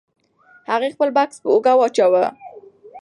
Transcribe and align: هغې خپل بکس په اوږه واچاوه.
هغې 0.71 0.89
خپل 0.95 1.09
بکس 1.15 1.35
په 1.43 1.47
اوږه 1.53 1.73
واچاوه. 1.77 2.25